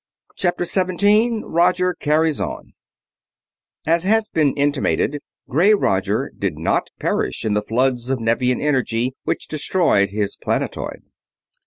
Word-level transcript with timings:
CHAPTER 0.35 0.65
17 0.65 1.43
ROGER 1.43 1.93
CARRIES 1.93 2.41
ON 2.41 2.73
As 3.85 4.01
has 4.01 4.29
been 4.29 4.55
intimated, 4.55 5.19
gray 5.47 5.75
Roger 5.75 6.31
did 6.35 6.57
not 6.57 6.89
perish 6.99 7.45
in 7.45 7.53
the 7.53 7.61
floods 7.61 8.09
of 8.09 8.19
Nevian 8.19 8.59
energy 8.59 9.13
which 9.25 9.45
destroyed 9.47 10.09
his 10.09 10.35
planetoid. 10.35 11.03